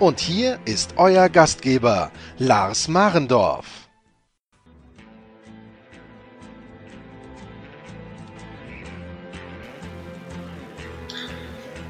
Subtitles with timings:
[0.00, 3.66] Und hier ist euer Gastgeber, Lars Marendorf.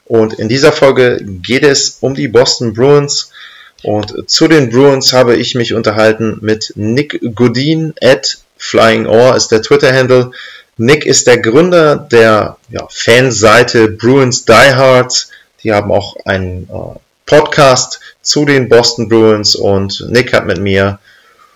[0.05, 3.31] Und in dieser Folge geht es um die Boston Bruins.
[3.84, 9.47] Und zu den Bruins habe ich mich unterhalten mit Nick Godin at Flying Oar ist
[9.47, 10.31] der Twitter-Handle.
[10.78, 15.31] Nick ist der Gründer der ja, Fanseite Bruins Diehards.
[15.64, 21.00] Die haben auch einen äh, Podcast zu den Boston Bruins und Nick hat mit mir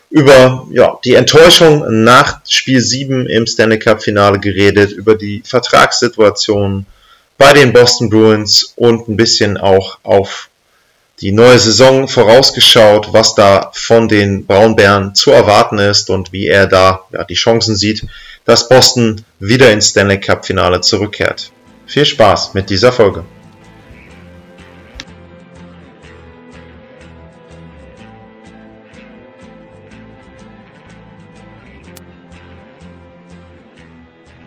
[0.09, 6.85] über ja, die Enttäuschung nach Spiel 7 im Stanley Cup Finale geredet, über die Vertragssituation
[7.37, 10.49] bei den Boston Bruins und ein bisschen auch auf
[11.21, 16.67] die neue Saison vorausgeschaut, was da von den Braunbären zu erwarten ist und wie er
[16.67, 18.05] da ja, die Chancen sieht,
[18.43, 21.51] dass Boston wieder ins Stanley Cup Finale zurückkehrt.
[21.85, 23.23] Viel Spaß mit dieser Folge.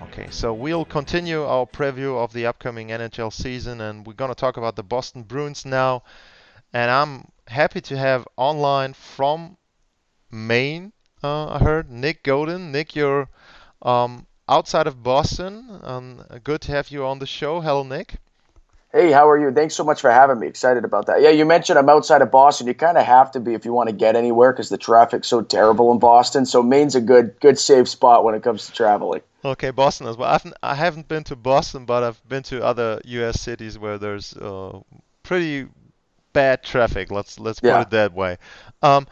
[0.03, 4.35] Okay, so we'll continue our preview of the upcoming NHL season, and we're going to
[4.35, 6.03] talk about the Boston Bruins now.
[6.73, 9.57] And I'm happy to have online from
[10.31, 12.71] Maine, uh, I heard, Nick Godin.
[12.71, 13.29] Nick, you're
[13.83, 15.81] um, outside of Boston.
[15.83, 17.61] Um, good to have you on the show.
[17.61, 18.17] Hello, Nick.
[18.93, 19.53] Hey, how are you?
[19.53, 20.47] Thanks so much for having me.
[20.47, 21.21] Excited about that.
[21.21, 22.67] Yeah, you mentioned I'm outside of Boston.
[22.67, 25.29] You kind of have to be if you want to get anywhere because the traffic's
[25.29, 26.47] so terrible in Boston.
[26.47, 29.21] So Maine's a good, good safe spot when it comes to traveling.
[29.45, 30.31] Okay, Boston as well.
[30.33, 33.41] I've, I haven't been to Boston, but I've been to other U.S.
[33.41, 34.81] cities where there's uh,
[35.23, 35.69] pretty
[36.39, 37.11] bad traffic.
[37.11, 38.39] Let's let's put it that way.
[38.83, 39.07] Um,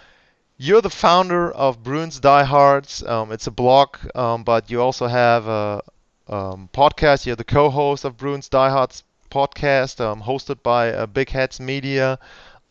[0.56, 3.03] you're the founder of Bruins Diehards.
[3.03, 5.82] Um, it's a blog, um, but you also have a
[6.28, 7.26] um, podcast.
[7.26, 12.19] You're the co-host of Bruins Diehards podcast, um, hosted by uh, Big Heads Media.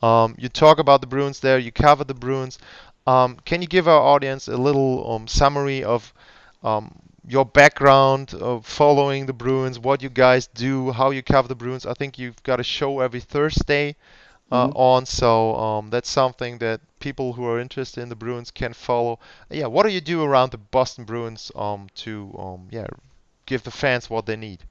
[0.01, 1.57] Um, you talk about the Bruins there.
[1.59, 2.57] You cover the Bruins.
[3.07, 6.13] Um, can you give our audience a little um, summary of
[6.63, 6.95] um,
[7.27, 11.85] your background of following the Bruins, what you guys do, how you cover the Bruins?
[11.85, 13.95] I think you've got a show every Thursday
[14.51, 18.73] uh, on, so um, that's something that people who are interested in the Bruins can
[18.73, 19.19] follow.
[19.49, 22.87] Yeah, what do you do around the Boston Bruins um, to um, yeah
[23.45, 24.63] give the fans what they need?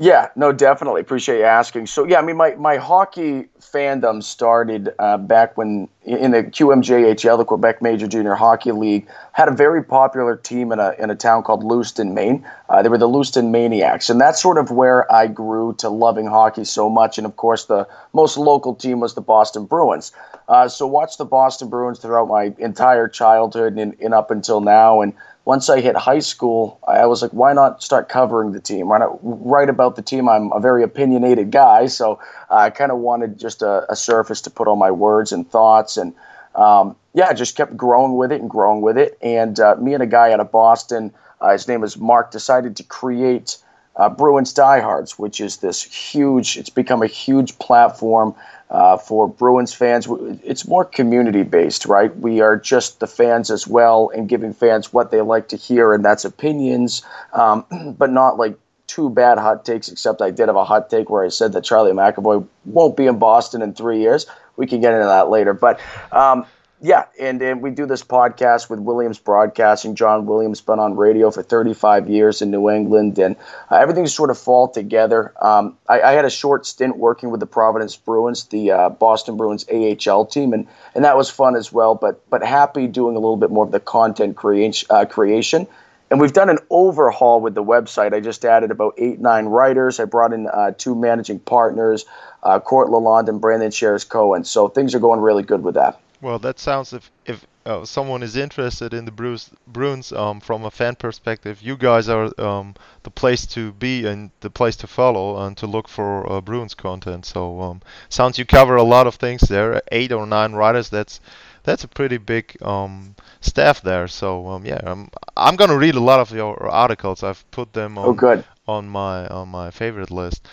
[0.00, 1.00] Yeah, no, definitely.
[1.00, 1.88] Appreciate you asking.
[1.88, 7.36] So, yeah, I mean, my, my hockey fandom started uh, back when in the QMJHL,
[7.36, 11.16] the Quebec Major Junior Hockey League, had a very popular team in a, in a
[11.16, 12.46] town called Lewiston, Maine.
[12.68, 14.08] Uh, they were the Lewiston Maniacs.
[14.08, 17.18] And that's sort of where I grew to loving hockey so much.
[17.18, 20.12] And of course, the most local team was the Boston Bruins.
[20.46, 25.00] Uh, so, watched the Boston Bruins throughout my entire childhood and, and up until now.
[25.00, 25.12] And
[25.48, 28.88] once I hit high school, I was like, why not start covering the team?
[28.88, 30.28] Why not write about the team?
[30.28, 32.20] I'm a very opinionated guy, so
[32.50, 35.96] I kind of wanted just a, a surface to put all my words and thoughts.
[35.96, 36.12] And
[36.54, 39.16] um, yeah, just kept growing with it and growing with it.
[39.22, 42.76] And uh, me and a guy out of Boston, uh, his name is Mark, decided
[42.76, 43.56] to create
[43.96, 48.34] uh, Bruins Diehards, which is this huge, it's become a huge platform
[48.70, 50.06] uh, for Bruins fans.
[50.44, 52.14] It's more community based, right?
[52.16, 55.92] We are just the fans as well and giving fans what they like to hear,
[55.92, 57.02] and that's opinions,
[57.32, 57.64] um,
[57.98, 61.24] but not like too bad hot takes, except I did have a hot take where
[61.24, 64.26] I said that Charlie McAvoy won't be in Boston in three years.
[64.56, 65.52] We can get into that later.
[65.52, 65.78] But
[66.10, 66.46] um,
[66.80, 69.96] yeah, and, and we do this podcast with Williams Broadcasting.
[69.96, 73.34] John Williams been on radio for 35 years in New England, and
[73.70, 75.32] uh, everything's sort of fall together.
[75.44, 79.36] Um, I, I had a short stint working with the Providence Bruins, the uh, Boston
[79.36, 81.96] Bruins AHL team, and, and that was fun as well.
[81.96, 84.86] But but happy doing a little bit more of the content creation.
[84.90, 85.66] Uh, creation.
[86.10, 88.14] And we've done an overhaul with the website.
[88.14, 90.00] I just added about eight, nine writers.
[90.00, 92.06] I brought in uh, two managing partners,
[92.42, 94.44] uh, Court Lalonde and Brandon Shares Cohen.
[94.44, 96.00] So things are going really good with that.
[96.20, 100.64] Well, that sounds if if uh, someone is interested in the Bruins, Bruins um, from
[100.64, 104.86] a fan perspective, you guys are um, the place to be and the place to
[104.86, 107.26] follow and to look for uh, Bruins content.
[107.26, 109.80] So um, sounds you cover a lot of things there.
[109.92, 110.88] Eight or nine writers.
[110.88, 111.20] That's
[111.64, 114.08] that's a pretty big um, staff there.
[114.08, 117.22] So um, yeah, I'm I'm gonna read a lot of your articles.
[117.22, 118.44] I've put them Oh, on good.
[118.66, 120.46] on my on my favorite list.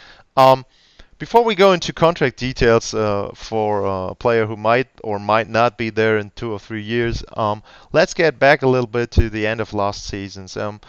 [1.17, 5.47] Before we go into contract details uh, for uh, a player who might or might
[5.47, 7.63] not be there in two or three years, um,
[7.93, 10.47] let's get back a little bit to the end of last season.
[10.61, 10.81] Um,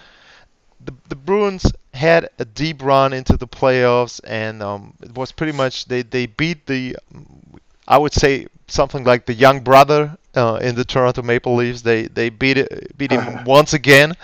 [0.85, 5.53] the, the Bruins had a deep run into the playoffs, and um, it was pretty
[5.53, 6.97] much they, they beat the,
[7.87, 11.83] I would say something like the young brother uh, in the Toronto Maple Leafs.
[11.83, 14.15] They they beat it, beat him once again,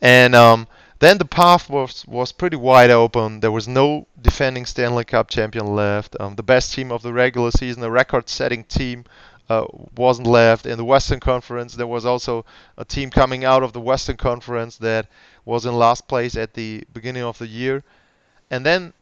[0.00, 0.68] and um,
[1.00, 3.40] then the path was was pretty wide open.
[3.40, 6.16] There was no defending Stanley Cup champion left.
[6.18, 9.04] Um, the best team of the regular season, a record-setting team,
[9.48, 9.66] uh,
[9.96, 10.66] wasn't left.
[10.66, 12.44] In the Western Conference, there was also
[12.76, 15.06] a team coming out of the Western Conference that
[15.44, 17.84] was in last place at the beginning of the year,
[18.50, 18.92] and then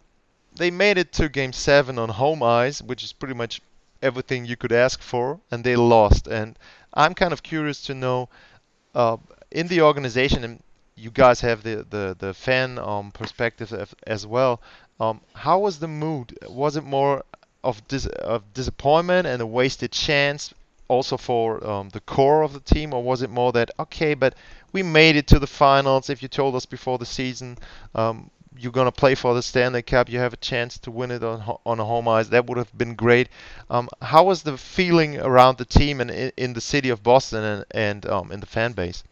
[0.56, 3.60] they made it to Game Seven on home ice, which is pretty much
[4.02, 6.28] everything you could ask for, and they lost.
[6.28, 6.58] And
[6.94, 8.28] I'm kind of curious to know
[8.94, 9.16] uh,
[9.50, 10.62] in the organization, and
[10.96, 13.72] you guys have the the, the fan um, perspective
[14.06, 14.60] as, well.
[15.00, 16.37] Um, how was the mood?
[16.48, 17.25] Was it more
[17.62, 20.52] of dis- of disappointment and a wasted chance,
[20.88, 24.34] also for um, the core of the team, or was it more that okay, but
[24.72, 26.08] we made it to the finals?
[26.10, 27.58] If you told us before the season.
[27.94, 30.08] Um, you're gonna play for the Stanley Cup.
[30.08, 32.28] You have a chance to win it on on a home ice.
[32.28, 33.28] That would have been great.
[33.69, 37.44] Um, how was the feeling around the team and in, in the city of Boston
[37.44, 39.04] and and um, in the fan base?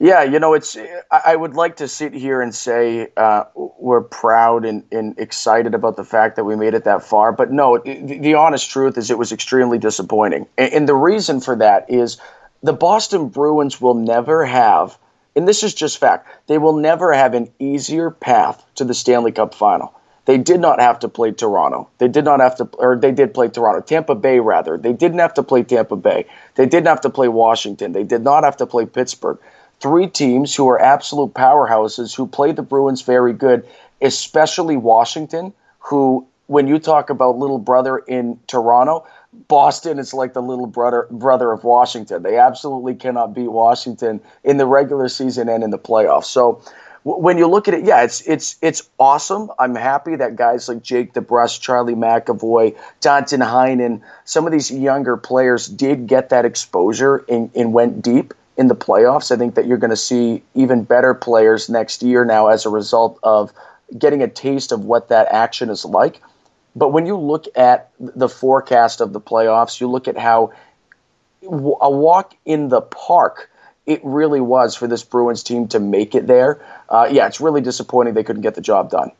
[0.00, 0.76] Yeah, you know, it's.
[1.10, 5.96] I would like to sit here and say uh, we're proud and, and excited about
[5.96, 7.78] the fact that we made it that far, but no.
[7.78, 11.90] The, the honest truth is, it was extremely disappointing, and, and the reason for that
[11.90, 12.18] is
[12.62, 14.96] the Boston Bruins will never have,
[15.34, 19.32] and this is just fact, they will never have an easier path to the Stanley
[19.32, 19.92] Cup Final.
[20.26, 21.88] They did not have to play Toronto.
[21.96, 23.80] They did not have to, or they did play Toronto.
[23.80, 24.76] Tampa Bay, rather.
[24.76, 26.26] They didn't have to play Tampa Bay.
[26.54, 27.92] They didn't have to play Washington.
[27.92, 29.38] They did not have to play Pittsburgh
[29.80, 33.66] three teams who are absolute powerhouses who played the Bruins very good,
[34.00, 39.06] especially Washington, who, when you talk about little brother in Toronto,
[39.46, 42.22] Boston is like the little brother brother of Washington.
[42.22, 46.24] They absolutely cannot beat Washington in the regular season and in the playoffs.
[46.24, 46.62] So
[47.04, 49.50] w- when you look at it, yeah, it's it's it's awesome.
[49.58, 55.18] I'm happy that guys like Jake DeBrusk, Charlie McAvoy, Danton Heinen, some of these younger
[55.18, 59.30] players did get that exposure and, and went deep in the playoffs.
[59.30, 62.68] I think that you're going to see even better players next year now as a
[62.68, 63.52] result of
[63.96, 66.20] getting a taste of what that action is like.
[66.76, 70.52] But when you look at the forecast of the playoffs, you look at how
[71.42, 73.50] a walk in the park
[73.86, 76.60] it really was for this Bruins team to make it there.
[76.90, 79.12] Uh, yeah, it's really disappointing they couldn't get the job done.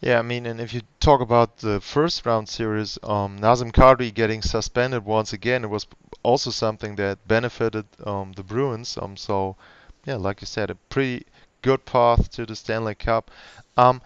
[0.00, 4.12] Yeah, I mean, and if you talk about the first round series, um, Nazem Kadri
[4.12, 5.86] getting suspended once again, it was
[6.22, 8.98] also something that benefited um, the Bruins.
[9.00, 9.56] Um, so,
[10.04, 11.26] yeah, like you said, a pretty
[11.62, 13.30] good path to the Stanley Cup.
[13.76, 14.02] Um,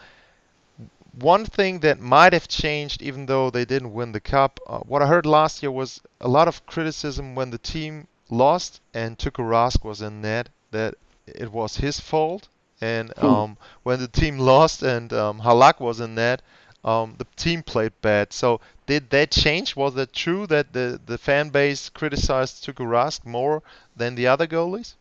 [1.19, 5.01] one thing that might have changed, even though they didn't win the cup, uh, what
[5.03, 9.43] I heard last year was a lot of criticism when the team lost and Tuukka
[9.43, 10.95] Rask was in net that
[11.27, 12.49] it was his fault.
[12.83, 16.43] And um, when the team lost and um, Halak was in net,
[16.87, 18.33] um, the team played bad.
[18.33, 19.77] So did that change?
[19.77, 23.63] Was that true that the, the fan base criticized Tuukka Rask more
[23.97, 24.95] than the other goalies?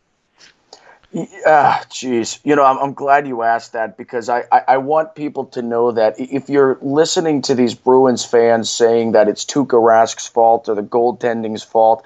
[1.45, 2.39] Ah, jeez.
[2.43, 5.61] You know, I'm, I'm glad you asked that because I, I, I want people to
[5.61, 10.67] know that if you're listening to these Bruins fans saying that it's Tuukka Rask's fault
[10.67, 12.03] or the goaltending's fault,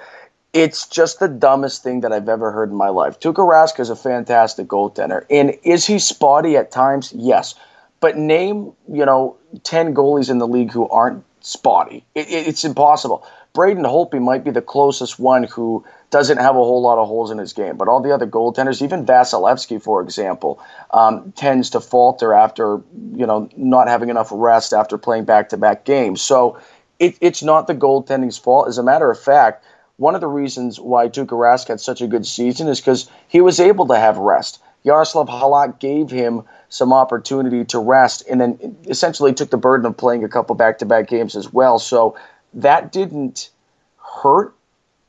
[0.54, 3.20] it's just the dumbest thing that I've ever heard in my life.
[3.20, 5.26] Tuukka Rask is a fantastic goaltender.
[5.32, 7.14] And is he spotty at times?
[7.16, 7.56] Yes.
[8.00, 12.06] But name, you know, 10 goalies in the league who aren't spotty.
[12.16, 13.26] It, it, it's impossible.
[13.54, 17.32] Braden Holtby might be the closest one who doesn't have a whole lot of holes
[17.32, 17.78] in his game.
[17.78, 22.82] But all the other goaltenders, even Vasilevskiy, for example, um, tends to falter after
[23.16, 26.22] you know not having enough rest after playing back-to-back games.
[26.22, 26.60] So
[27.00, 28.68] it, it's not the goaltending's fault.
[28.68, 29.64] As a matter of fact,
[29.98, 33.42] one of the reasons why Tuukka Rask had such a good season is because he
[33.42, 34.60] was able to have rest.
[34.84, 39.98] Yaroslav Halak gave him some opportunity to rest, and then essentially took the burden of
[39.98, 41.80] playing a couple back-to-back games as well.
[41.80, 42.18] So
[42.54, 43.50] that didn't
[43.98, 44.54] hurt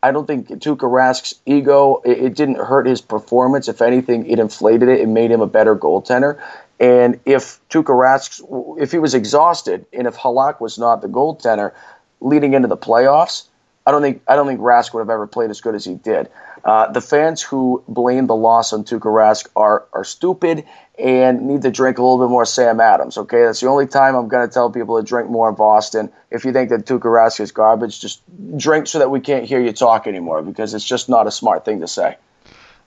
[0.03, 3.69] I don't think Tuukka Rask's ego it, it, didn't hurt his performance.
[3.69, 6.41] If anything, it inflated it and made him a better goaltender.
[6.79, 11.73] And if Tuukka Rask, if he was exhausted, and if Halak was not the goaltender
[12.21, 13.47] leading into the playoffs,
[13.87, 15.95] I don't think I don't think Rask would have ever played as good as he
[15.95, 16.31] did.
[16.65, 20.65] Uh, the fans who blame the loss on Tuukka Rask are are stupid
[20.99, 23.17] and need to drink a little bit more Sam Adams.
[23.17, 26.11] Okay, that's the only time I'm going to tell people to drink more in Boston.
[26.31, 28.23] If you think that Tuukka Rask is garbage, just
[28.57, 31.65] drink so that we can't hear you talk anymore because it's just not a smart
[31.65, 32.17] thing to say.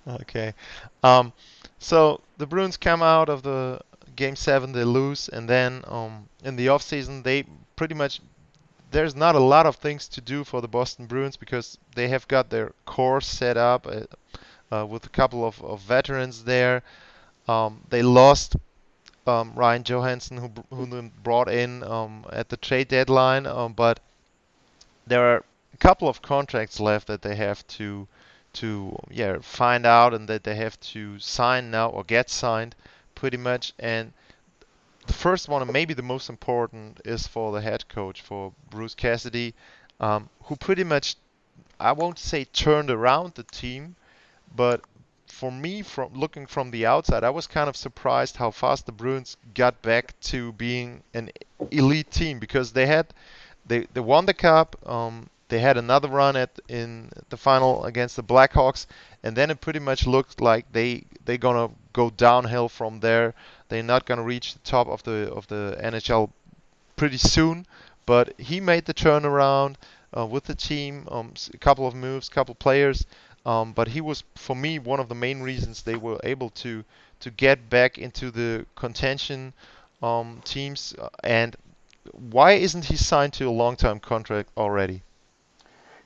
[0.08, 0.54] Okay,
[1.02, 1.34] um,
[1.80, 3.80] so the Bruins come out of the
[4.16, 8.20] game seven, they lose, and then um, in the off season they pretty much
[8.94, 12.28] there's not a lot of things to do for the Boston Bruins because they have
[12.28, 14.02] got their core set up uh,
[14.74, 16.84] uh, with a couple of, of veterans there.
[17.48, 18.56] Um, they lost
[19.26, 24.00] um, Ryan Johansen, who, who brought in um, at the trade deadline, um, but
[25.08, 28.08] there are a couple of contracts left that they have to
[28.54, 32.76] to yeah find out and that they have to sign now or get signed
[33.16, 34.14] pretty much and
[35.04, 38.96] the first one, and maybe the most important, is for the head coach, for Bruce
[38.96, 39.54] Cassidy,
[40.00, 41.16] um, who pretty much,
[41.80, 43.96] I won't say turned around the team,
[44.56, 44.82] but
[45.28, 48.92] for me, from looking from the outside, I was kind of surprised how fast the
[48.92, 51.32] Bruins got back to being an
[51.72, 53.14] elite team because they had,
[53.66, 54.76] they, they won the cup.
[54.88, 58.88] Um, they had another run at in the final against the Blackhawks,
[59.22, 63.34] and then it pretty much looked like they they're gonna go downhill from there.
[63.70, 66.32] They're not gonna reach the top of the of the NHL
[66.96, 67.66] pretty soon.
[68.06, 69.76] But he made the turnaround
[70.16, 73.06] uh, with the team, um, a couple of moves, couple players.
[73.46, 76.84] Um, but he was, for me, one of the main reasons they were able to
[77.20, 79.54] to get back into the contention
[80.02, 80.94] um, teams.
[81.24, 81.56] And
[82.12, 85.04] why isn't he signed to a long-term contract already?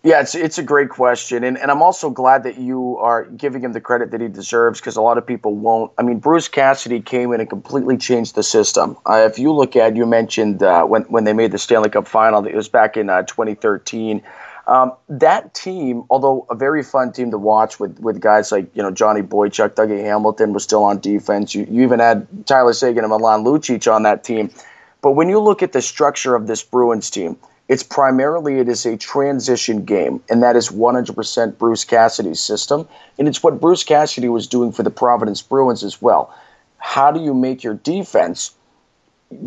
[0.04, 3.64] Yeah, it's it's a great question, and and I'm also glad that you are giving
[3.64, 5.92] him the credit that he deserves because a lot of people won't.
[5.98, 8.96] I mean, Bruce Cassidy came in and completely changed the system.
[9.06, 12.08] Uh, if you look at, you mentioned uh, when when they made the Stanley Cup
[12.08, 14.22] final, it was back in uh, 2013.
[14.68, 18.84] Um, that team, although a very fun team to watch with with guys like you
[18.84, 21.56] know Johnny Boychuk, Dougie Hamilton was still on defense.
[21.56, 24.52] You you even had Tyler Seguin and Milan Lucic on that team.
[25.02, 27.38] But when you look at the structure of this Bruins team,
[27.68, 32.88] it's primarily it is a transition game, and that is 100% Bruce Cassidy's system,
[33.20, 36.34] and it's what Bruce Cassidy was doing for the Providence Bruins as well.
[36.78, 38.52] How do you make your defense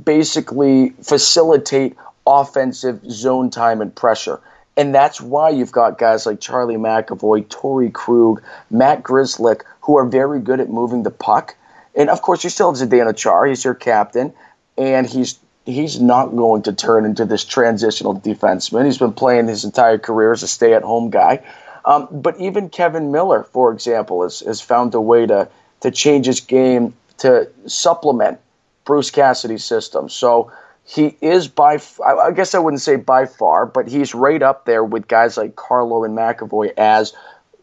[0.04, 1.96] basically facilitate
[2.26, 4.40] offensive zone time and pressure?
[4.76, 10.06] And that's why you've got guys like Charlie McAvoy, Torey Krug, Matt Grzelcyk, who are
[10.06, 11.56] very good at moving the puck.
[11.94, 13.46] And of course, you still have Zdeno Char.
[13.46, 14.32] he's your captain,
[14.78, 18.84] and he's he's not going to turn into this transitional defenseman.
[18.84, 21.42] He's been playing his entire career as a stay at home guy.
[21.84, 25.48] Um, but even Kevan Miller, for example, has, has found a way to,
[25.80, 28.38] to change his game to supplement
[28.84, 30.08] Bruce Cassidy's system.
[30.08, 30.52] So
[30.84, 34.82] he is by, I guess I wouldn't say by far, but he's right up there
[34.82, 37.12] with guys like Carlo and McAvoy as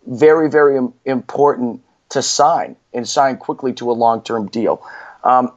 [0.06, 4.82] very, very important to sign and sign quickly to a long term deal.
[5.24, 5.51] Um,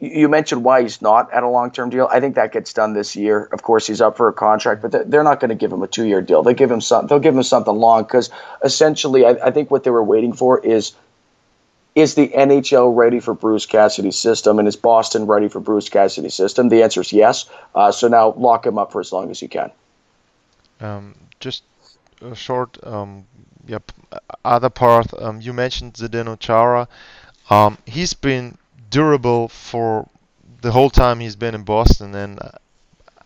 [0.00, 2.08] you mentioned why he's not at a long term deal.
[2.10, 3.48] I think that gets done this year.
[3.52, 5.88] Of course, he's up for a contract, but they're not going to give him a
[5.88, 6.42] two year deal.
[6.42, 7.08] They give him some.
[7.08, 8.30] They'll give him something long because
[8.62, 10.92] essentially, I, I, think what they were waiting for is
[11.96, 16.34] is the NHL ready for Bruce Cassidy's system, and is Boston ready for Bruce Cassidy's
[16.34, 16.68] system?
[16.68, 17.46] The answer is yes.
[17.74, 19.72] Uh, so now lock him up for as long as you can.
[20.80, 21.64] Um, just
[22.22, 23.24] a short, um,
[23.66, 23.90] yep.
[24.44, 26.86] Other part, um, you mentioned Zdeno Chara.
[27.50, 28.56] Um, he's been
[28.90, 30.08] durable for
[30.60, 32.14] the whole time he's been in Boston.
[32.14, 32.38] And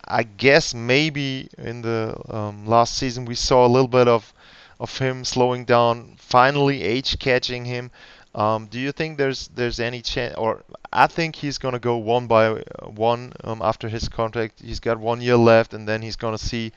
[0.05, 4.33] I guess maybe in the um, last season we saw a little bit of
[4.79, 7.91] of him slowing down, finally age catching him.
[8.35, 12.27] Um, do you think there's there's any chance, or I think he's gonna go one
[12.27, 14.61] by one um, after his contract.
[14.61, 16.71] He's got one year left, and then he's gonna see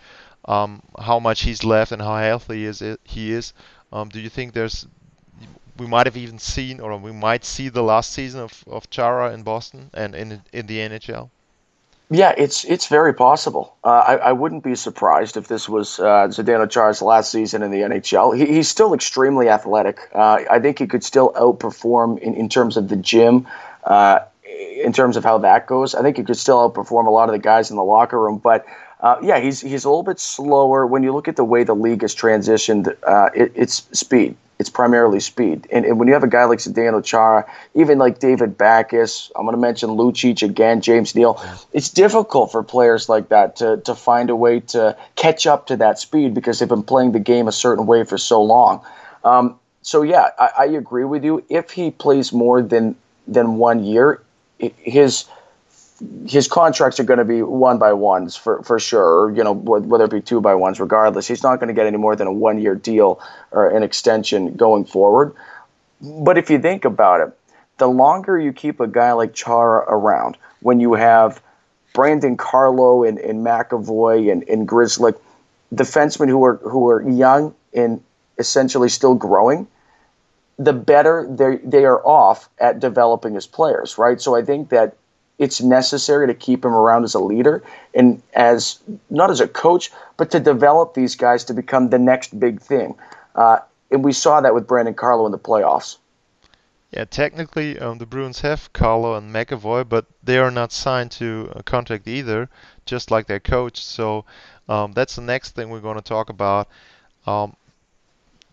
[0.47, 3.53] um, how much he's left and how healthy is it, he is.
[3.93, 4.87] Um, do you think there's
[5.79, 9.33] we might have even seen, or we might see the last season of, of Chara
[9.33, 11.31] in Boston and in in the NHL.
[12.09, 13.77] Yeah, it's it's very possible.
[13.83, 17.73] Uh, I, I wouldn't be surprised if this was uh, Zdeno Chara's last season in
[17.73, 18.37] the NHL.
[18.37, 19.99] He, he's still extremely athletic.
[20.15, 23.49] Uh, I think he could still outperform in, in terms of the gym,
[23.83, 25.97] uh, in terms of how that goes.
[25.97, 28.39] I think he could still outperform a lot of the guys in the locker room.
[28.39, 28.65] But
[29.01, 30.87] uh, yeah, he's he's a little bit slower.
[30.87, 34.71] When you look at the way the league has transitioned, uh, it, it's speed it's
[34.71, 35.67] primarily speed.
[35.71, 39.45] And, and, when you have a guy like Zdeno Chara, even like David Backes, I'm
[39.45, 41.41] going to mention Lucic again, James Neal,
[41.73, 45.77] it's difficult for players like that to, to find a way to catch up to
[45.77, 48.85] that speed because they've been playing the game a certain way for so long.
[49.25, 51.45] Um, so, yeah, I, I agree with you.
[51.49, 52.97] If he plays more than,
[53.29, 54.23] than one year,
[54.59, 55.27] his
[56.27, 60.05] his contracts are going to be one by ones for, for sure, you know, whether
[60.05, 61.27] it be two by ones, regardless.
[61.27, 64.57] He's not going to get any more than a one year deal or an extension
[64.57, 65.35] going forward.
[66.01, 67.39] But if you think about it,
[67.79, 71.41] the longer you keep a guy like Chara around, when you have
[71.95, 74.69] Brandon Carlo and, and McAvoy and, and
[75.75, 78.03] defensemen who are who are young and
[78.39, 79.67] essentially still growing,
[80.59, 84.21] the better they they are off at developing as players, right?
[84.21, 84.97] So I think that
[85.39, 87.63] it's necessary to keep him around as a leader
[87.95, 88.79] and as
[89.11, 92.95] not as a coach, but to develop these guys to become the next big thing.
[93.35, 93.59] Uh,
[93.91, 95.99] and we saw that with Brandon Carlo in the playoffs.
[96.91, 101.53] Yeah, technically, um, the Bruins have Carlo and McAvoy, but they are not signed to
[101.55, 102.49] a contract either,
[102.87, 103.85] just like their coach.
[103.85, 104.25] So
[104.69, 106.69] um, that's the next thing we're going to talk about.
[107.27, 107.57] Um,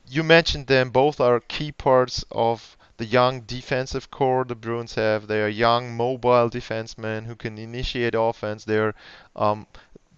[0.10, 5.28] you mentioned them; both are key parts of the young defensive core the Bruins have.
[5.28, 8.66] They are young, mobile defensemen who can initiate offense.
[8.66, 8.96] They're
[9.36, 9.68] um,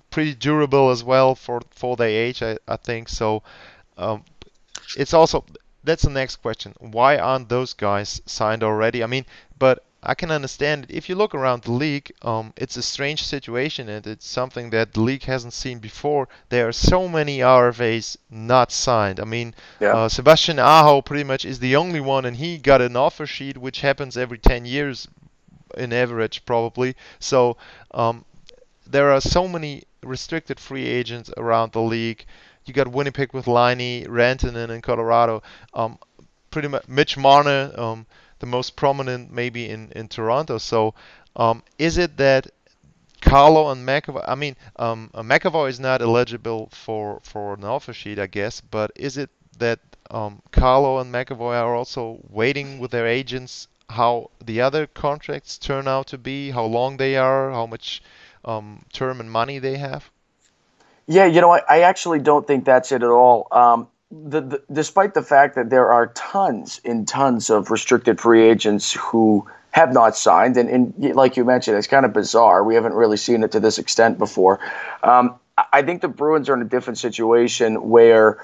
[0.09, 3.09] pretty durable as well for for their age, I, I think.
[3.09, 3.43] So
[3.97, 4.23] um,
[4.97, 5.45] it's also
[5.83, 6.73] that's the next question.
[6.79, 9.03] Why aren't those guys signed already?
[9.03, 9.25] I mean,
[9.59, 10.91] but I can understand it.
[10.91, 14.93] if you look around the league, um, it's a strange situation and it's something that
[14.93, 16.27] the league hasn't seen before.
[16.49, 19.19] There are so many RFAs not signed.
[19.19, 19.93] I mean, yeah.
[19.93, 23.57] uh, Sebastian Aho pretty much is the only one, and he got an offer sheet,
[23.57, 25.07] which happens every 10 years
[25.75, 26.95] in average, probably.
[27.19, 27.57] So
[27.91, 28.25] um,
[28.85, 32.25] there are so many restricted free agents around the league.
[32.65, 35.43] You got Winnipeg with Laine, Rantanen in Colorado.
[35.73, 35.99] Um,
[36.49, 37.71] pretty much Mitch Marner.
[38.39, 40.57] The most prominent maybe in, in Toronto.
[40.57, 40.93] So
[41.35, 42.47] um, is it that
[43.21, 47.93] Carlo and McAvoy, I mean, um, uh, McAvoy is not eligible for, for an offer
[47.93, 49.79] sheet, I guess, but is it that
[50.11, 55.87] um, Carlo and McAvoy are also waiting with their agents how the other contracts turn
[55.87, 58.01] out to be, how long they are, how much
[58.43, 60.09] um, term and money they have?
[61.07, 63.47] Yeah, you know, I, I actually don't think that's it at all.
[63.51, 68.47] Um, the, the, despite the fact that there are tons and tons of restricted free
[68.47, 72.63] agents who have not signed, and, and like you mentioned, it's kind of bizarre.
[72.63, 74.59] We haven't really seen it to this extent before.
[75.03, 75.35] Um,
[75.73, 78.37] I think the Bruins are in a different situation where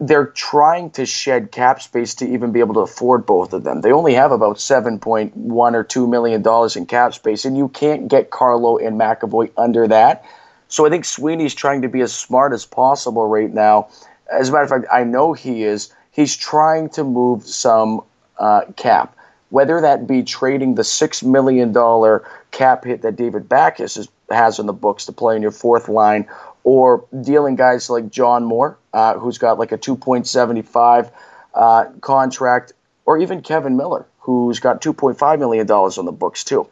[0.00, 3.80] they're trying to shed cap space to even be able to afford both of them.
[3.80, 7.56] They only have about seven point one or two million dollars in cap space, and
[7.56, 10.24] you can't get Carlo and McAvoy under that.
[10.68, 13.88] So I think Sweeney's trying to be as smart as possible right now
[14.30, 15.92] as a matter of fact, I know he is.
[16.10, 18.02] He's trying to move some
[18.38, 19.16] uh, cap,
[19.50, 24.58] whether that be trading the six million dollar cap hit that David Backes is, has
[24.58, 26.26] in the books to play in your fourth line,
[26.62, 31.10] or dealing guys like John Moore, uh, who's got like a two point seventy five
[31.54, 32.72] uh, contract,
[33.04, 36.68] or even Kevan Miller, who's got two point five million dollars on the books too.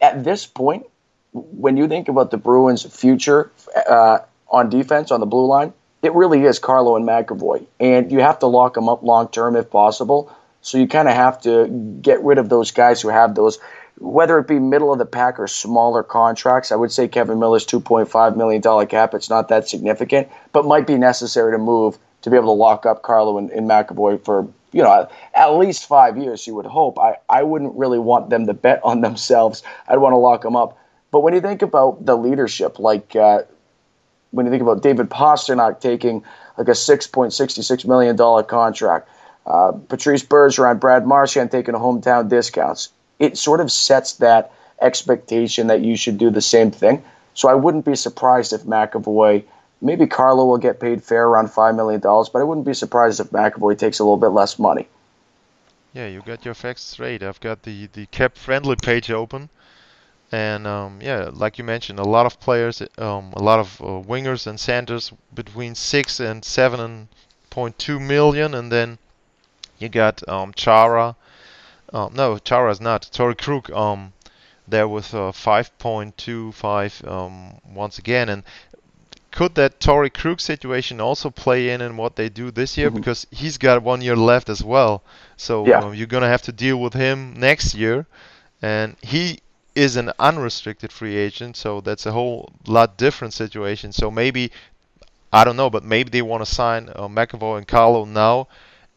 [0.00, 0.86] At this point,
[1.32, 3.50] when you think about the Bruins' future
[3.88, 8.20] uh, on defense on the blue line, it really is Carlo and McAvoy, and you
[8.20, 10.34] have to lock them up long term if possible.
[10.60, 11.68] So you kind of have to
[12.02, 13.58] get rid of those guys who have those,
[13.98, 16.72] whether it be middle of the pack or smaller contracts.
[16.72, 19.14] I would say Kevan Miller's two point five million dollar cap.
[19.14, 22.86] It's not that significant, but might be necessary to move to be able to lock
[22.86, 26.46] up Carlo and, and McAvoy for you know at least five years.
[26.46, 26.98] You would hope.
[26.98, 29.62] I I wouldn't really want them to bet on themselves.
[29.88, 30.78] I'd want to lock them up.
[31.10, 33.42] But when you think about the leadership, like uh,
[34.30, 36.24] when you think about David Pastrnak taking
[36.56, 39.08] like a $6.66 million contract,
[39.46, 45.68] uh, Patrice Bergeron, Brad Marchand taking a hometown discounts, it sort of sets that expectation
[45.68, 47.02] that you should do the same thing.
[47.34, 49.44] So I wouldn't be surprised if McAvoy,
[49.80, 53.30] maybe Carlo will get paid fair around $5 million, but I wouldn't be surprised if
[53.30, 54.86] McAvoy takes a little bit less money.
[55.94, 57.22] Yeah, you got your facts straight.
[57.22, 59.48] I've got the, the cap friendly page open.
[60.30, 63.84] And um, yeah, like you mentioned, a lot of players, um, a lot of uh,
[64.06, 67.08] wingers and centers between six and seven
[67.50, 68.98] point two million, and then
[69.78, 71.16] you got um, Chara.
[71.92, 73.08] Uh, no, Chara is not.
[73.10, 74.12] Torey Krug um,
[74.66, 78.42] there with uh, 5.25 um, once again, and
[79.30, 82.88] could that Torey Krug situation also play in in what they do this year?
[82.88, 82.98] Mm-hmm.
[82.98, 85.02] Because he's got one year left as well,
[85.38, 85.80] so yeah.
[85.80, 88.06] uh, you're gonna have to deal with him next year,
[88.60, 89.40] and he
[89.78, 93.92] is an unrestricted free agent, so that's a whole lot different situation.
[93.92, 94.50] So maybe
[95.32, 98.48] I don't know, but maybe they want to sign uh, McAvoy and Carlo now,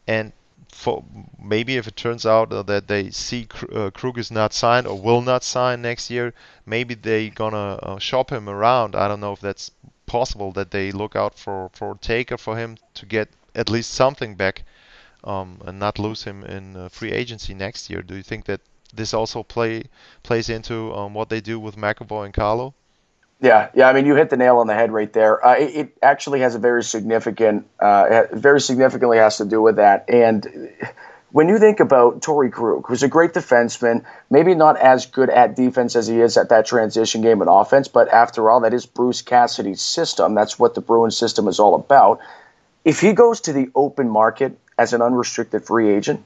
[0.08, 0.34] and
[0.70, 1.04] for
[1.39, 5.00] maybe if it turns out uh, that they see uh, Krug is not signed or
[5.00, 6.34] will not sign next year,
[6.65, 8.96] maybe they gonna uh, shop him around.
[8.96, 9.70] I don't know if that's
[10.08, 14.34] possible that they look out for for taker for him to get at least something
[14.34, 14.63] back,
[15.24, 18.02] um, and not lose him in uh, free agency next year.
[18.02, 19.84] Do you think that this also play
[20.23, 22.73] plays into um, what they do with McAvoy and Carlo.
[23.41, 23.89] Yeah, yeah.
[23.89, 25.43] I mean, you hit the nail on the head right there.
[25.43, 29.77] Uh, it, it, actually has a very significant, uh, very significantly has to do with
[29.77, 30.06] that.
[30.08, 30.71] And
[31.32, 35.56] when you think about Torey Krug, who's a great defenseman, maybe not as good at
[35.56, 38.86] defense as he is at that transition game and offense, but after all, that is
[38.86, 40.36] Bruce Cassidy's system.
[40.36, 42.19] That's what the Bruins system is all about.
[42.86, 46.23] If he goes to the open market as an unrestricted free agent,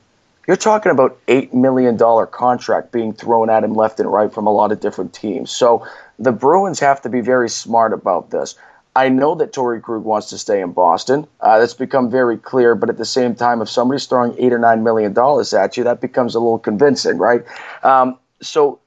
[0.48, 4.52] you're talking about $8 million contract being thrown at him left and right from a
[4.52, 5.52] lot of different teams.
[5.52, 5.88] So
[6.20, 8.56] the Bruins have to be very smart about this.
[8.96, 11.28] I know that Torey Krug wants to stay in Boston.
[11.42, 12.76] Uh, that's become very clear.
[12.76, 15.84] But at the same time, if somebody's throwing eight or nine million dollars at you,
[15.84, 17.44] that becomes a little convincing, right?
[17.84, 18.80] Um, so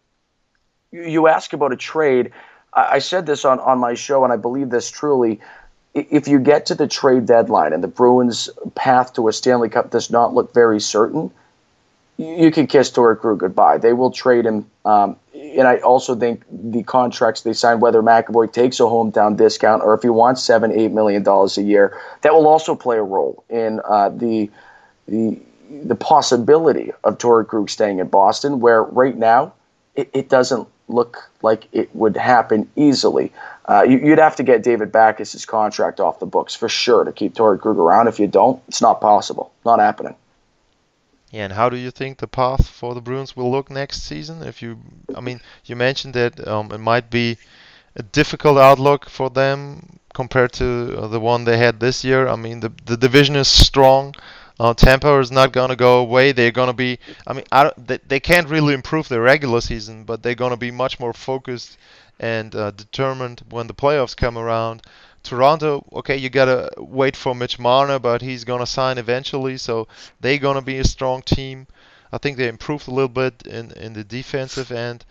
[0.92, 2.32] you ask about a trade.
[2.72, 5.40] I said this on, on my show, and I believe this truly.
[5.94, 9.90] If you get to the trade deadline and the Bruins' path to a Stanley Cup
[9.90, 11.32] does not look very certain,
[12.18, 13.78] you can kiss Torey Krug goodbye.
[13.78, 14.68] They will trade him.
[14.84, 19.82] Um, and I also think the contracts they sign, whether McAvoy takes a hometown discount
[19.82, 23.02] or if he wants seven, eight million dollars a year, that will also play a
[23.02, 24.50] role in uh, the
[25.06, 25.38] the
[25.70, 29.52] the possibility of Torey Krug staying in Boston, where right now
[29.94, 33.32] it, it doesn't look like it would happen easily.
[33.66, 37.12] Uh, you, would have to get David Backes' contract off the books for sure to
[37.12, 38.08] keep Torey Krug around.
[38.08, 39.52] If you don't, it's not possible.
[39.64, 40.16] Not happening.
[41.30, 44.42] Yeah, and how do you think the path for the Bruins will look next season?
[44.42, 44.78] If you,
[45.14, 47.36] I mean, you mentioned that um, it might be
[47.96, 52.28] a difficult outlook for them compared to uh, the one they had this year.
[52.28, 54.14] I mean, the the division is strong.
[54.60, 56.32] Uh, Tampa is not going to go away.
[56.32, 56.98] They're going to be.
[57.26, 60.56] I mean, I they, they can't really improve their regular season, but they're going to
[60.58, 61.78] be much more focused
[62.20, 64.82] and uh, determined when the playoffs come around.
[65.28, 69.86] Toronto, okay, you gotta wait for Mitch Marner, but he's gonna sign eventually, so
[70.20, 71.66] they're gonna be a strong team.
[72.10, 75.04] I think they improved a little bit in in the defensive end.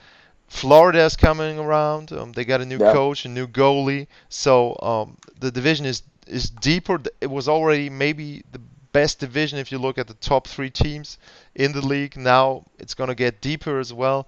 [0.47, 2.11] Florida is coming around.
[2.11, 2.93] Um, they got a new yeah.
[2.93, 6.99] coach, a new goalie, so um, the division is is deeper.
[7.21, 8.61] It was already maybe the
[8.93, 11.19] best division if you look at the top three teams
[11.53, 12.17] in the league.
[12.17, 14.27] Now it's gonna get deeper as well.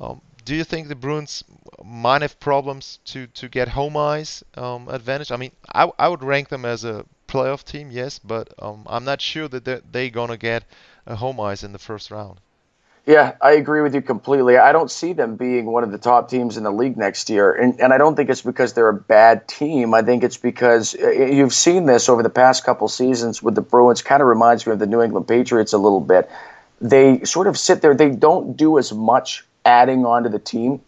[0.00, 1.44] Um, do you think the Bruins
[1.84, 5.30] might have problems to, to get home ice um, advantage?
[5.30, 9.04] I mean, I, I would rank them as a playoff team, yes, but um, I'm
[9.04, 10.64] not sure that they're, they're going to get
[11.06, 12.40] a home ice in the first round.
[13.04, 14.56] Yeah, I agree with you completely.
[14.56, 17.52] I don't see them being one of the top teams in the league next year.
[17.52, 19.92] And, and I don't think it's because they're a bad team.
[19.92, 23.60] I think it's because uh, you've seen this over the past couple seasons with the
[23.60, 24.00] Bruins.
[24.00, 26.30] Kind of reminds me of the New England Patriots a little bit.
[26.80, 30.80] They sort of sit there, they don't do as much adding onto the team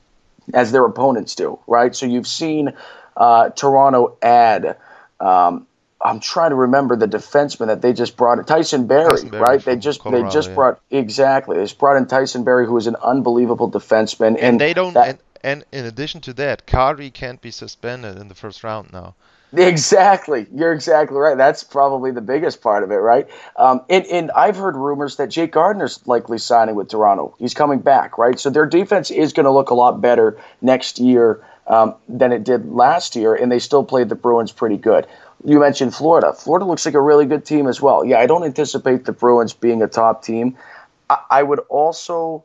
[0.54, 1.94] as their opponents do, right?
[1.94, 2.72] So you've seen
[3.16, 4.78] uh, Toronto add.
[5.20, 5.66] Um,
[6.02, 9.42] I'm trying to remember the defenseman that they just brought in, Tyson Barrie, Tyson Barrie
[9.42, 9.60] right?
[9.62, 10.54] They just Colorado, they just yeah.
[10.54, 11.58] brought exactly.
[11.58, 14.94] They just brought in Tyson Barrie, who is an unbelievable defenseman, and, and they don't.
[14.94, 18.92] That, and, and in addition to that, Kadri can't be suspended in the first round
[18.94, 19.14] now.
[19.52, 20.46] Exactly.
[20.54, 21.36] You're exactly right.
[21.36, 23.28] That's probably the biggest part of it, right?
[23.56, 27.34] Um, and, and I've heard rumors that Jake Gardiner's likely signing with Toronto.
[27.38, 28.38] He's coming back, right?
[28.38, 32.44] So their defense is going to look a lot better next year um, than it
[32.44, 35.06] did last year, and they still played the Bruins pretty good.
[35.44, 36.32] You mentioned Florida.
[36.32, 38.04] Florida looks like a really good team as well.
[38.04, 40.56] Yeah, I don't anticipate the Bruins being a top team.
[41.08, 42.44] I, I would also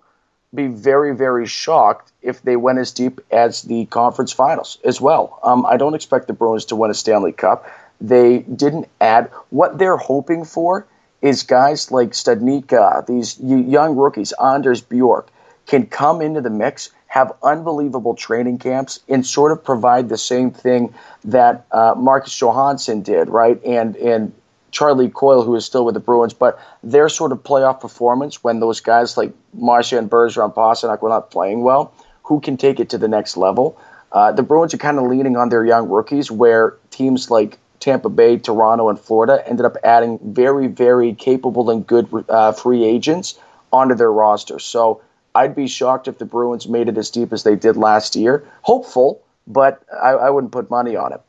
[0.55, 5.39] be very, very shocked if they went as deep as the conference finals as well.
[5.43, 7.69] Um, I don't expect the Bruins to win a Stanley Cup.
[8.01, 10.87] They didn't add what they're hoping for
[11.21, 15.29] is guys like Studnicka, these young rookies, Anders Bjork,
[15.65, 20.51] can come into the mix, have unbelievable training camps, and sort of provide the same
[20.51, 23.63] thing that uh, Marcus Johansson did, right?
[23.63, 24.33] And and
[24.75, 28.59] Charlie Coyle, who is still with the Bruins, but their sort of playoff performance when
[28.59, 32.89] those guys like Marchand and Bergeron, Pastrnak were not playing well, who can take it
[32.89, 33.79] to the next level?
[34.11, 38.09] Uh, the Bruins are kind of leaning on their young rookies, where teams like Tampa
[38.09, 43.39] Bay, Toronto, and Florida ended up adding very, very capable and good uh, free agents
[43.71, 44.59] onto their roster.
[44.59, 45.01] So
[45.33, 48.45] I'd be shocked if the Bruins made it as deep as they did last year.
[48.63, 51.21] Hopeful, but I, I wouldn't put money on it.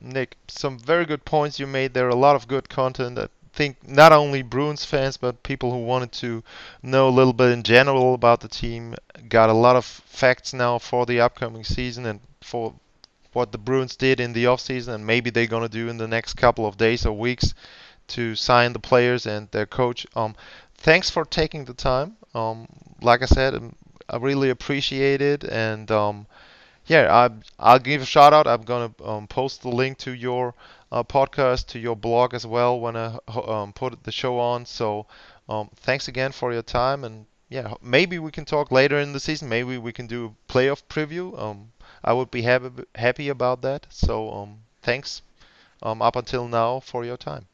[0.00, 2.08] Nick, some very good points you made there.
[2.08, 3.18] A lot of good content.
[3.18, 6.42] I think not only Bruins fans, but people who wanted to
[6.82, 8.94] know a little bit in general about the team
[9.28, 12.74] got a lot of facts now for the upcoming season and for
[13.32, 16.08] what the Bruins did in the offseason and maybe they're going to do in the
[16.08, 17.54] next couple of days or weeks
[18.08, 20.06] to sign the players and their coach.
[20.16, 20.34] Um,
[20.78, 22.16] thanks for taking the time.
[22.34, 22.66] Um,
[23.02, 23.76] like I said, um,
[24.08, 26.26] I really appreciate it and um,
[26.90, 28.48] yeah, I, I'll give a shout out.
[28.48, 30.56] I'm gonna um, post the link to your
[30.90, 34.66] uh, podcast, to your blog as well when I um, put the show on.
[34.66, 35.06] So
[35.48, 39.20] um, thanks again for your time and yeah, maybe we can talk later in the
[39.20, 39.48] season.
[39.48, 41.40] Maybe we can do a playoff preview.
[41.40, 41.70] Um,
[42.02, 43.86] I would be happy happy about that.
[43.90, 45.22] So um, thanks
[45.84, 47.46] um, up until now for your time.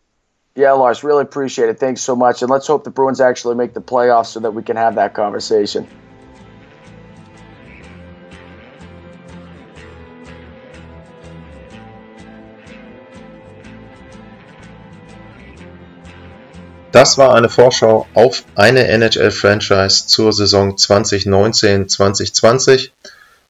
[0.54, 1.78] Yeah, Lars, really appreciate it.
[1.78, 2.40] Thanks so much.
[2.40, 5.12] And let's hope the Bruins actually make the playoffs so that we can have that
[5.12, 5.86] conversation.
[17.06, 22.90] Das war eine Vorschau auf eine NHL-Franchise zur Saison 2019-2020.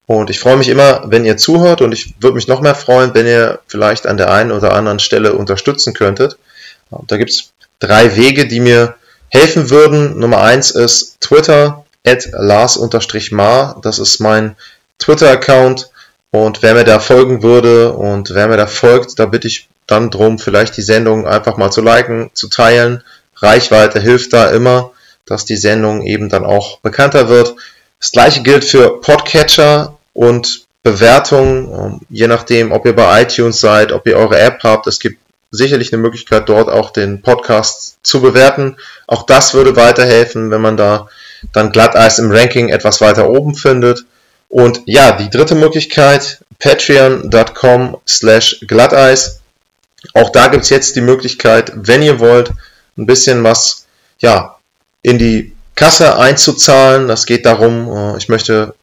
[0.05, 3.15] Und ich freue mich immer, wenn ihr zuhört und ich würde mich noch mehr freuen,
[3.15, 6.37] wenn ihr vielleicht an der einen oder anderen Stelle unterstützen könntet.
[7.07, 8.97] Da gibt es drei Wege, die mir
[9.31, 10.19] helfen würden.
[10.19, 13.81] Nummer eins ist Twitter, at Lars-Mar.
[13.81, 14.55] Das ist mein
[14.99, 15.89] Twitter-Account.
[16.31, 20.11] Und wer mir da folgen würde und wer mir da folgt, da bitte ich dann
[20.11, 23.03] drum, vielleicht die Sendung einfach mal zu liken, zu teilen
[23.37, 24.93] Reichweite hilft da immer,
[25.27, 27.55] dass die Sendung eben dann auch bekannter wird.
[28.01, 33.91] Das gleiche gilt für Podcatcher und Bewertungen, ähm, je nachdem, ob ihr bei iTunes seid,
[33.93, 34.87] ob ihr eure App habt.
[34.87, 35.19] Es gibt
[35.51, 38.77] sicherlich eine Möglichkeit, dort auch den Podcast zu bewerten.
[39.07, 41.09] Auch das würde weiterhelfen, wenn man da
[41.53, 44.05] dann Glatteis im Ranking etwas weiter oben findet.
[44.49, 49.41] Und ja, die dritte Möglichkeit, patreon.com slash Glatteis.
[50.15, 52.53] Auch da gibt's jetzt die Möglichkeit, wenn ihr wollt,
[52.97, 53.87] ein bisschen was
[54.19, 54.57] ja,
[55.03, 57.09] in die Kasse einzuzahlen.
[57.09, 58.75] Das geht darum, äh, ich möchte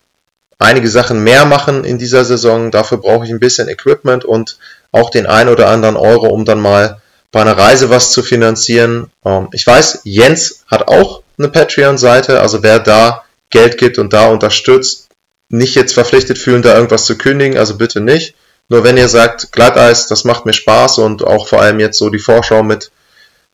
[0.59, 2.71] einige Sachen mehr machen in dieser Saison.
[2.71, 4.57] Dafür brauche ich ein bisschen Equipment und
[4.91, 9.11] auch den ein oder anderen Euro, um dann mal bei einer Reise was zu finanzieren.
[9.25, 14.27] Ähm, ich weiß, Jens hat auch eine Patreon-Seite, also wer da Geld gibt und da
[14.27, 15.09] unterstützt,
[15.49, 18.35] nicht jetzt verpflichtet fühlen, da irgendwas zu kündigen, also bitte nicht.
[18.69, 22.09] Nur wenn ihr sagt, Glatteis, das macht mir Spaß und auch vor allem jetzt so
[22.09, 22.91] die Vorschau mit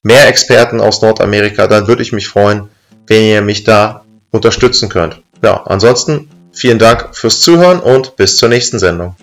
[0.03, 2.69] mehr Experten aus Nordamerika, dann würde ich mich freuen,
[3.07, 5.21] wenn ihr mich da unterstützen könnt.
[5.41, 9.15] Ja, ansonsten vielen Dank fürs Zuhören und bis zur nächsten Sendung.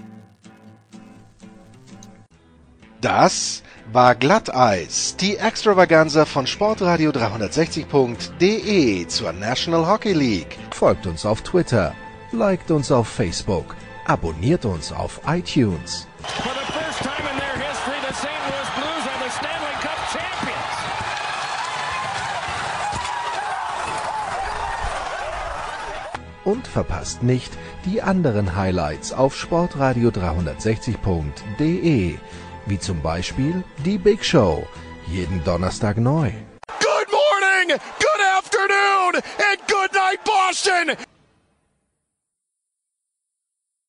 [3.00, 3.62] Das
[3.92, 10.58] war Glatteis, die Extravaganza von Sportradio 360.de zur National Hockey League.
[10.70, 11.94] Folgt uns auf Twitter,
[12.32, 16.06] liked uns auf Facebook, abonniert uns auf iTunes.
[26.46, 27.52] Und verpasst nicht
[27.84, 32.14] die anderen Highlights auf sportradio360.de,
[32.66, 34.66] wie zum Beispiel die Big Show,
[35.08, 36.30] jeden Donnerstag neu.
[36.80, 40.96] Good morning, good afternoon and good night Boston!